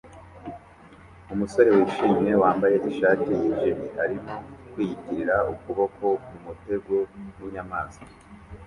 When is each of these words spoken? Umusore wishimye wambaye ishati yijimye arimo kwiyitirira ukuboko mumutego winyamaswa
Umusore 1.33 1.69
wishimye 1.77 2.31
wambaye 2.41 2.75
ishati 2.89 3.31
yijimye 3.39 3.81
arimo 4.03 4.33
kwiyitirira 4.71 5.35
ukuboko 5.53 6.05
mumutego 6.31 6.93
winyamaswa 7.41 8.05